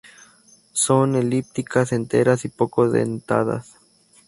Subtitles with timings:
[0.73, 3.75] Son elípticas, enteras y poco dentadas.